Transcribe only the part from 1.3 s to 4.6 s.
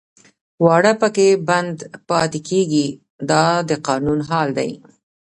بند پاتې کېږي دا د قانون حال